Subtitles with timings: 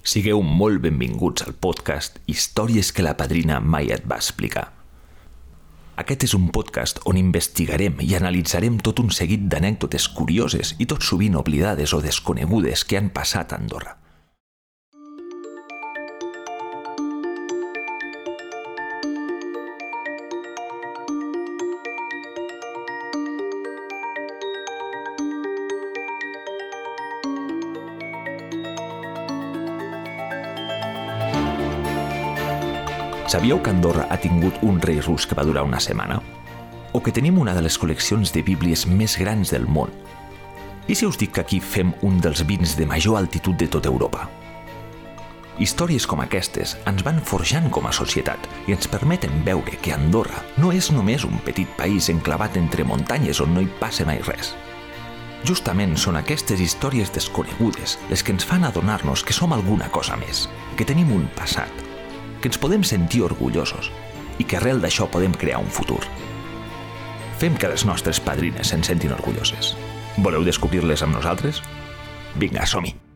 [0.00, 4.70] Sigueu molt benvinguts al podcast Històries que la padrina mai et va explicar.
[6.00, 11.04] Aquest és un podcast on investigarem i analitzarem tot un seguit d'anècdotes curioses i tot
[11.04, 13.99] sovint oblidades o desconegudes que han passat a Andorra.
[33.30, 36.16] Sabíeu que Andorra ha tingut un rei rus que va durar una setmana?
[36.90, 39.92] O que tenim una de les col·leccions de bíblies més grans del món?
[40.90, 43.86] I si us dic que aquí fem un dels vins de major altitud de tota
[43.86, 44.24] Europa?
[45.62, 50.42] Històries com aquestes ens van forjant com a societat i ens permeten veure que Andorra
[50.58, 54.56] no és només un petit país enclavat entre muntanyes on no hi passa mai res.
[55.46, 60.48] Justament són aquestes històries desconegudes les que ens fan adonar-nos que som alguna cosa més,
[60.74, 61.86] que tenim un passat,
[62.40, 63.90] que ens podem sentir orgullosos
[64.40, 66.00] i que arrel d'això podem crear un futur.
[67.40, 69.74] Fem que les nostres padrines se'n sentin orgulloses.
[70.20, 71.62] Voleu descobrir-les amb nosaltres?
[72.36, 73.09] Vinga, som-hi!